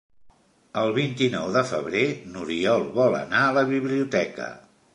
El 0.83 0.93
vint-i-nou 0.95 1.51
de 1.57 1.61
febrer 1.73 2.01
n'Oriol 2.31 2.89
vol 2.99 3.19
anar 3.21 3.45
a 3.51 3.55
la 3.59 3.65
biblioteca. 3.75 4.49